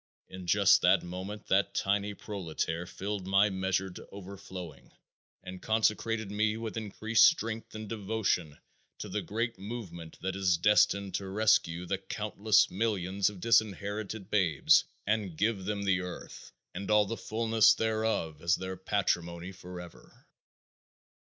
In 0.29 0.47
just 0.47 0.81
that 0.81 1.03
moment 1.03 1.45
that 1.45 1.75
tiny 1.75 2.15
proletaire 2.15 2.87
filled 2.87 3.27
my 3.27 3.51
measure 3.51 3.91
to 3.91 4.07
overflowing 4.11 4.91
and 5.43 5.61
consecrated 5.61 6.31
me 6.31 6.57
with 6.57 6.75
increased 6.75 7.23
strength 7.25 7.75
and 7.75 7.87
devotion 7.87 8.57
to 8.97 9.07
the 9.09 9.21
great 9.21 9.59
movement 9.59 10.17
that 10.21 10.35
is 10.35 10.57
destined 10.57 11.13
to 11.13 11.27
rescue 11.27 11.85
the 11.85 11.99
countless 11.99 12.71
millions 12.71 13.29
of 13.29 13.41
disinherited 13.41 14.31
babes 14.31 14.85
and 15.05 15.37
give 15.37 15.65
them 15.65 15.83
the 15.83 15.99
earth 16.01 16.51
and 16.73 16.89
all 16.89 17.05
the 17.05 17.15
fulness 17.15 17.75
thereof 17.75 18.41
as 18.41 18.55
their 18.55 18.75
patrimony 18.75 19.51
forever. 19.51 20.25